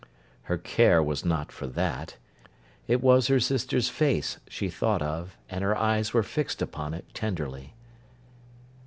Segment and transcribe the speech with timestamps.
[0.49, 2.17] Her care was not for that.
[2.87, 7.05] It was her sister's face she thought of, and her eyes were fixed upon it,
[7.13, 7.75] tenderly.